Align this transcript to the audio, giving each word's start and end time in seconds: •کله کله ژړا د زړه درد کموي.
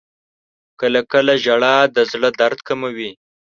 •کله 0.79 0.99
کله 1.11 1.33
ژړا 1.43 1.77
د 1.95 1.97
زړه 2.11 2.29
درد 2.39 2.59
کموي. 2.67 3.11